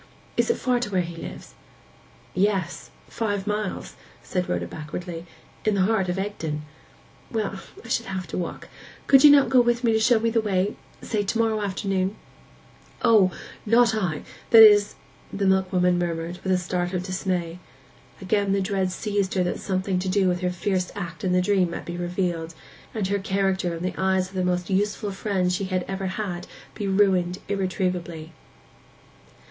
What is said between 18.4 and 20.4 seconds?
the dread seized her that something to do with